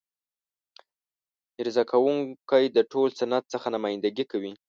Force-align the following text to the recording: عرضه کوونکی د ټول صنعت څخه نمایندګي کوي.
عرضه 1.59 1.83
کوونکی 1.91 2.63
د 2.75 2.77
ټول 2.91 3.07
صنعت 3.19 3.43
څخه 3.53 3.67
نمایندګي 3.75 4.25
کوي. 4.31 4.51